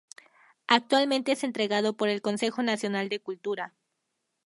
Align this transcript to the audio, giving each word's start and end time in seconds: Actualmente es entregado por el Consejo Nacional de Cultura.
Actualmente 0.65 1.31
es 1.31 1.43
entregado 1.43 1.93
por 1.95 2.09
el 2.09 2.23
Consejo 2.23 2.63
Nacional 2.63 3.07
de 3.07 3.19
Cultura. 3.19 3.75